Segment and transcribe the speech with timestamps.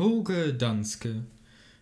[0.00, 1.24] Holger Danske.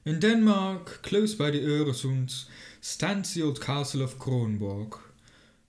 [0.04, 2.46] In Denmark, close by the Öresund,
[2.80, 4.98] stands the old castle of Kronborg.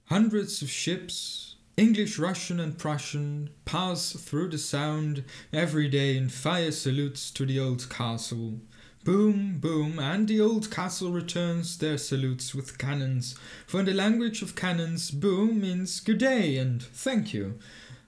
[0.06, 5.24] Hundreds of ships, English, Russian, and Prussian, pass through the sound
[5.54, 8.60] every day in fire salutes to the old castle.
[9.04, 13.36] Boom, boom, and the old castle returns their salutes with cannons,
[13.68, 17.60] for in the language of cannons, boom means good day and thank you.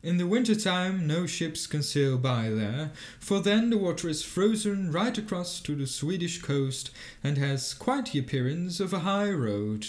[0.03, 2.89] In the winter time, no ships can sail by there,
[3.19, 6.89] for then the water is frozen right across to the Swedish coast
[7.23, 9.85] and has quite the appearance of a high road.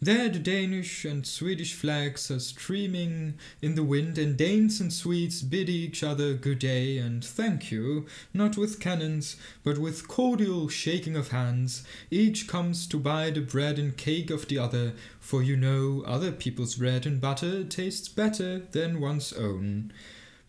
[0.00, 5.42] There the Danish and Swedish flags are streaming in the wind, and Danes and Swedes
[5.42, 9.34] bid each other good day and thank you, not with cannons,
[9.64, 11.82] but with cordial shaking of hands.
[12.12, 16.30] Each comes to buy the bread and cake of the other, for you know other
[16.30, 19.92] people's bread and butter tastes better than one's own.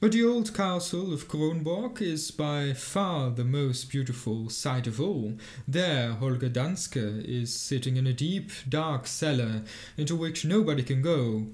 [0.02, 5.34] But the old castle of Kronborg is by far the most beautiful sight of all.
[5.67, 9.63] There Holger Danske is sitting in a deep, dark cellar
[9.98, 11.48] into which nobody can go.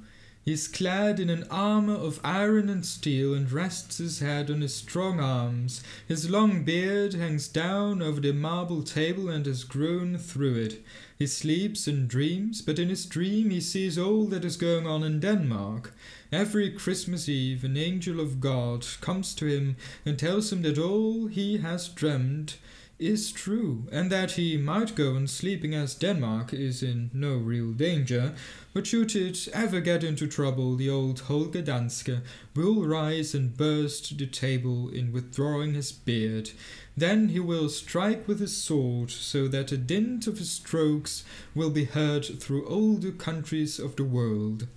[0.46, 4.62] He is clad in an armor of iron and steel and rests his head on
[4.62, 5.82] his strong arms.
[6.08, 10.86] His long beard hangs down over the marble table and has grown through it.
[11.18, 15.02] He sleeps and dreams, but in his dream he sees all that is going on
[15.02, 15.96] in Denmark.
[16.32, 21.26] Every Christmas Eve, an angel of God comes to him and tells him that all
[21.26, 22.58] he has dreamed
[22.98, 27.72] is true, and that he might go on sleeping as Denmark is in no real
[27.72, 28.34] danger,
[28.74, 32.22] but should it ever get into trouble, the old Holger Danske
[32.56, 36.52] will rise and burst the table in withdrawing his beard.
[36.96, 41.72] Then he will strike with his sword, so that a dint of his strokes will
[41.72, 44.68] be heard through all the countries of the world.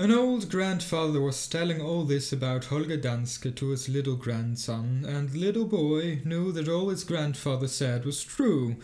[0.00, 5.28] An old grandfather was telling all this about Holger Danske to his little grandson, and
[5.28, 8.76] the little boy knew that all his grandfather said was true.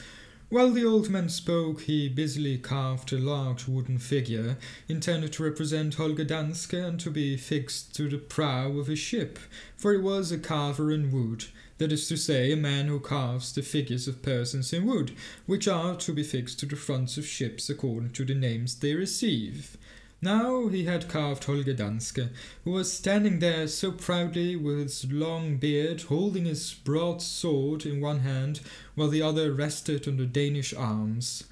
[0.50, 5.94] While the old man spoke, he busily carved a large wooden figure, intended to represent
[5.94, 9.38] Holger Danske and to be fixed to the prow of a ship,
[9.74, 11.46] for he was a carver in wood,
[11.78, 15.12] that is to say, a man who carves the figures of persons in wood,
[15.46, 18.92] which are to be fixed to the fronts of ships according to the names they
[18.92, 19.78] receive.
[20.26, 22.30] Now he had carved Holger Danske,
[22.64, 28.00] who was standing there so proudly with his long beard, holding his broad sword in
[28.00, 28.58] one hand,
[28.96, 31.44] while the other rested on the Danish arms.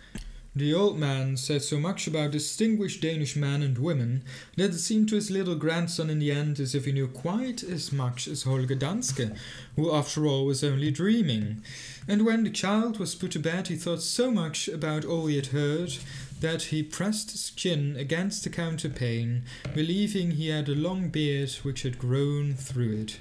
[0.57, 4.23] The old man said so much about distinguished Danish men and women
[4.57, 7.63] that it seemed to his little grandson in the end as if he knew quite
[7.63, 9.37] as much as Holger Danske,
[9.77, 11.63] who after all was only dreaming.
[12.07, 15.37] And when the child was put to bed, he thought so much about all he
[15.37, 15.97] had heard
[16.45, 19.41] that he pressed his chin against the counterpane,
[19.73, 23.19] believing he had a long beard which had grown through it.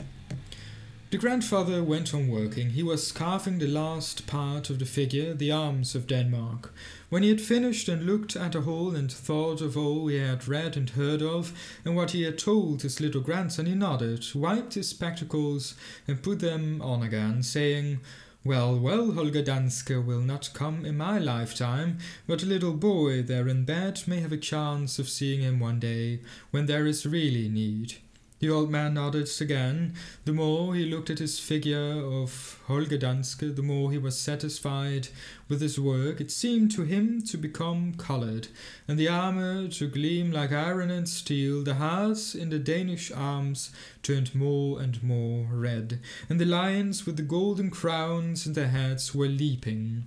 [1.09, 2.71] The grandfather went on working.
[2.71, 6.73] He was carving the last part of the figure, the arms of Denmark.
[7.09, 10.45] When he had finished and looked at the whole and thought of all he had
[10.45, 11.53] read and heard of,
[11.85, 15.75] and what he had told his little grandson, he nodded, wiped his spectacles,
[16.09, 18.01] and put them on again, saying,
[18.45, 23.47] well, well, Holger Danske will not come in my lifetime, but a little boy there
[23.47, 26.19] in bed may have a chance of seeing him one day,
[26.51, 27.95] when there is really need.
[28.43, 29.93] The old man nodded again.
[30.25, 35.07] The more he looked at his figure of Holger Danske, the more he was satisfied
[35.47, 36.19] with his work.
[36.19, 38.49] It seemed to him to become colored,
[38.85, 41.63] and the armor to gleam like iron and steel.
[41.63, 43.71] The hearts in the Danish arms
[44.01, 49.15] turned more and more red, and the lions with the golden crowns in their heads
[49.15, 50.03] were leaping.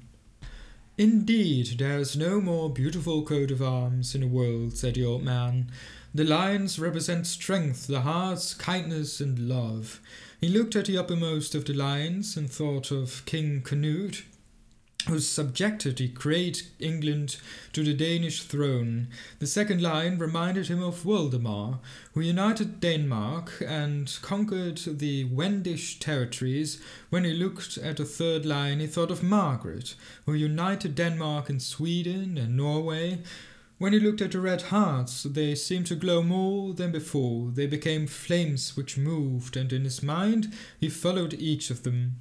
[0.98, 5.22] Indeed, there is no more beautiful coat of arms in the world, said the old
[5.22, 5.70] man.
[6.16, 10.00] The lions represent strength, the hearts, kindness, and love.
[10.41, 14.25] He looked at the uppermost of the lions and thought of King Canute,
[15.09, 17.37] who subjected the great England
[17.75, 19.09] to the Danish throne.
[19.41, 21.81] The second lion reminded him of Waldemar,
[22.15, 26.81] who united Denmark and conquered the Wendish territories.
[27.10, 29.94] When he looked at the third lion, he thought of Margaret,
[30.25, 33.19] who united Denmark and Sweden and Norway.
[33.78, 37.50] When he looked at the red hearts, they seemed to glow more than before.
[37.50, 42.17] They became flames which moved, and in his mind he followed each of them.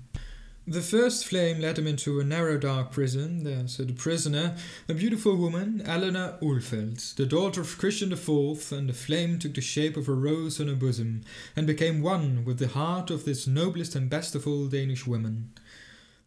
[0.68, 3.44] The first flame led him into a narrow dark prison.
[3.46, 4.58] There sat a prisoner,
[4.90, 9.62] a beautiful woman, Eleanor Ulfeld, the daughter of Christian IV, and the flame took the
[9.62, 11.22] shape of a rose on her bosom,
[11.56, 15.52] and became one with the heart of this noblest and best of all Danish women.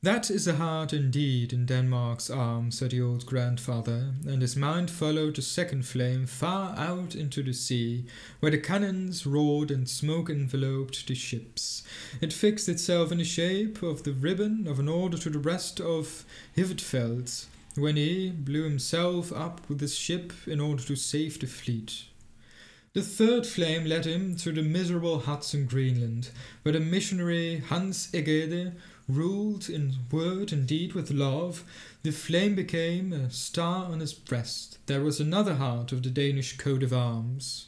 [0.01, 4.93] That is a heart indeed in Denmark's arms, said the old grandfather, and his mind
[4.93, 8.05] followed the second flame far out into the sea,
[8.39, 11.83] where the cannons roared and smoke enveloped the ships.
[12.21, 15.81] It fixed itself in the shape of the ribbon of an order to the rest
[15.81, 16.25] of
[16.57, 22.05] Hvitfeldt, when he blew himself up with his ship in order to save the fleet.
[22.95, 26.31] The third flame led him to the miserable huts in Greenland,
[26.63, 28.73] where the missionary Hans Egede
[29.07, 31.65] ruled in word and deed with love.
[32.03, 34.79] The flame became a star on his breast.
[34.87, 37.67] There was another heart of the Danish coat of arms.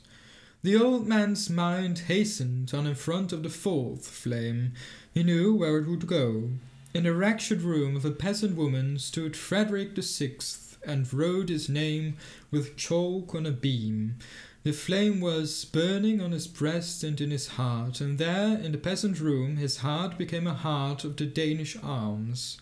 [0.62, 4.72] The old man's mind hastened on in front of the fourth flame.
[5.14, 6.50] He knew where it would go.
[6.92, 11.68] In the wretched room of a peasant woman stood Frederick the Sixth and wrote his
[11.68, 12.16] name
[12.50, 14.16] with chalk on a beam.
[14.62, 18.78] The flame was burning on his breast and in his heart, and there, in the
[18.78, 22.58] peasant room, his heart became a heart of the Danish arms.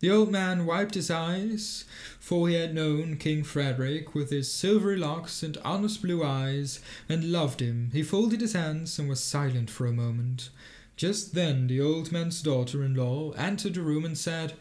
[0.00, 1.84] The old man wiped his eyes,
[2.18, 7.30] for he had known King Frederick with his silvery locks and honest blue eyes, and
[7.32, 7.90] loved him.
[7.92, 10.48] He folded his hands and was silent for a moment.
[10.96, 14.54] Just then the old man's daughter in law entered the room and said,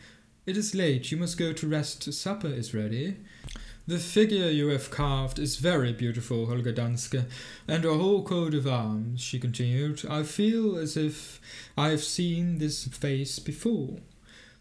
[0.45, 3.16] It is late, you must go to rest, supper is ready.
[3.88, 7.26] The figure you have carved is very beautiful, Holger Danske,
[7.68, 10.04] and your whole coat of arms, she continued.
[10.10, 11.40] I feel as if
[11.78, 14.00] I have seen this face before.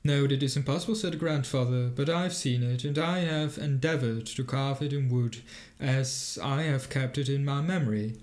[0.05, 3.57] No, that is impossible, said the grandfather, but I have seen it, and I have
[3.57, 5.39] endeavoured to carve it in wood,
[5.81, 8.17] as I have kept it in my memory.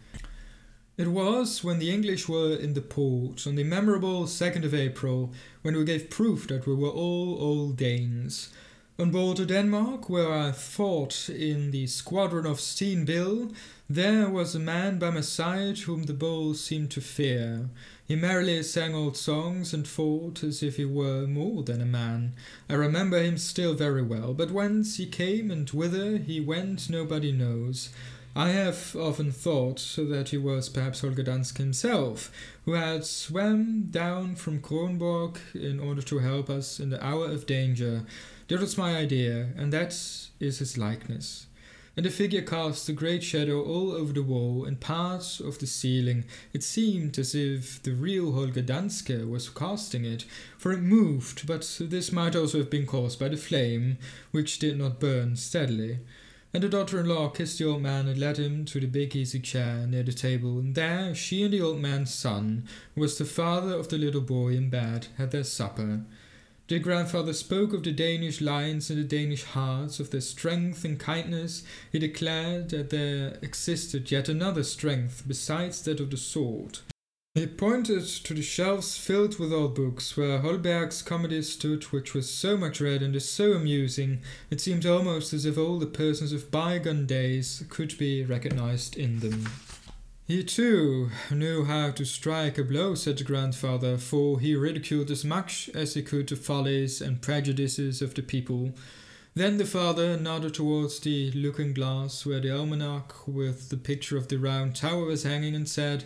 [0.97, 5.33] It was when the English were in the port on the memorable 2nd of April,
[5.63, 8.53] when we gave proof that we were all old Danes.
[9.01, 13.51] On board the Denmark, where I fought in the squadron of Steen Bille,
[13.89, 17.71] there was a man by my side whom the bulls seemed to fear.
[18.07, 22.33] He merrily sang old songs and fought as if he were more than a man.
[22.69, 27.31] I remember him still very well, but whence he came and whither he went nobody
[27.31, 27.89] knows.
[28.35, 32.31] I have often thought that he was perhaps Holger Danske himself,
[32.65, 37.47] who had swam down from Kronborg in order to help us in the hour of
[37.47, 38.03] danger.
[38.51, 39.93] That was my idea, and that
[40.41, 41.47] is his likeness.
[41.95, 45.65] And the figure cast a great shadow all over the wall and parts of the
[45.65, 46.25] ceiling.
[46.51, 50.25] It seemed as if the real Holger Danske was casting it,
[50.57, 53.97] for it moved, but this might also have been caused by the flame,
[54.31, 55.99] which did not burn steadily.
[56.53, 59.15] And the daughter in law kissed the old man and led him to the big
[59.15, 63.17] easy chair near the table, and there she and the old man's son, who was
[63.17, 66.01] the father of the little boy in bed, had their supper.
[66.71, 70.97] The grandfather spoke of the Danish lions and the Danish hearts, of their strength and
[70.97, 71.63] kindness.
[71.91, 76.79] He declared that there existed yet another strength besides that of the sword.
[77.35, 82.29] He pointed to the shelves filled with old books, where Holberg's comedy stood, which was
[82.29, 86.31] so much read and is so amusing, it seemed almost as if all the persons
[86.31, 89.45] of bygone days could be recognized in them.
[90.31, 95.25] He too knew how to strike a blow, said the grandfather, for he ridiculed as
[95.25, 98.71] much as he could the follies and prejudices of the people.
[99.35, 104.29] Then the father nodded towards the looking glass where the almanac with the picture of
[104.29, 106.05] the round tower was hanging and said,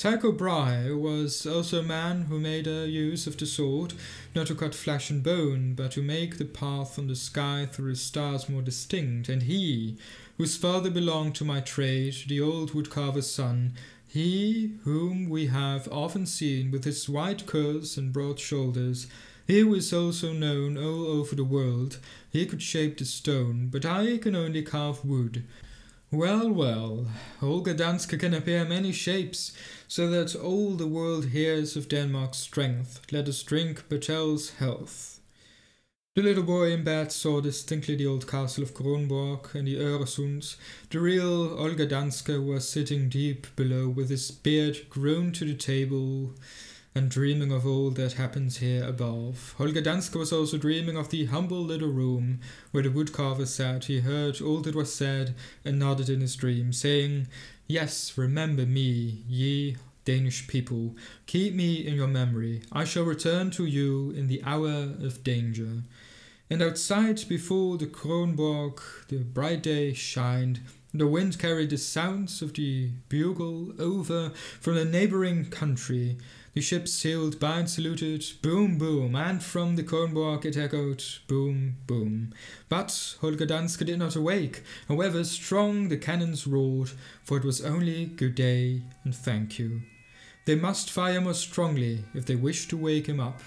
[0.00, 3.92] Tycho Brahe was also a man who made a use of the sword,
[4.34, 7.90] not to cut flesh and bone, but to make the path on the sky through
[7.90, 9.98] the stars more distinct, and he
[10.38, 13.74] whose father belonged to my trade, the old woodcarver's son,
[14.08, 19.06] he whom we have often seen with his white curls and broad shoulders,
[19.46, 21.98] he was also known all over the world,
[22.30, 25.44] he could shape the stone, but I can only carve wood.
[26.12, 27.06] Well, well,
[27.38, 29.52] Holger Danske can appear many shapes,
[29.86, 33.00] so that all the world hears of Denmark's strength.
[33.12, 35.20] Let us drink Bertel's health.
[36.16, 40.56] The little boy in bed saw distinctly the old castle of Kronborg and the Öresund.
[40.90, 46.34] The real Holger Danske was sitting deep below with his beard grown to the table
[46.94, 49.54] and dreaming of all that happens here above.
[49.58, 52.40] Holger Danske was also dreaming of the humble little room
[52.72, 53.84] where the woodcarver sat.
[53.84, 57.28] He heard all that was said and nodded in his dream, saying,
[57.66, 60.96] Yes, remember me, ye Danish people.
[61.26, 62.62] Keep me in your memory.
[62.72, 65.82] I shall return to you in the hour of danger.
[66.50, 70.60] And outside, before the Kronborg, the bright day shined.
[70.92, 74.30] The wind carried the sounds of the bugle over
[74.60, 76.18] from the neighboring country.
[76.52, 82.34] The ships sailed by saluted, boom, boom, and from the Kronborg it echoed, boom, boom.
[82.68, 86.90] But Holger Danske did not awake, however strong the cannons roared,
[87.22, 89.82] for it was only good day and thank you.
[90.44, 93.40] They must fire more strongly if they wish to wake him up,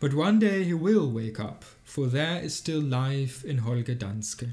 [0.00, 4.48] But one day he will wake up, for there is still life in Holger Danske.